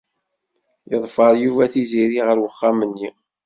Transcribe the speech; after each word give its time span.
Yeḍfeṛ 0.91 1.33
Yuba 1.43 1.63
Tiziri 1.71 2.19
ɣer 2.27 2.37
wexxam-nni. 2.41 3.09